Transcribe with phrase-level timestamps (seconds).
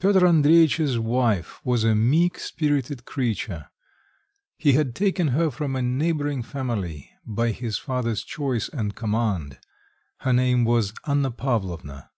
[0.00, 3.68] Piotr Andreitch's wife was a meek spirited creature;
[4.56, 9.58] he had taken her from a neighbouring family by his father's choice and command;
[10.20, 12.08] her name was Anna Pavlovna.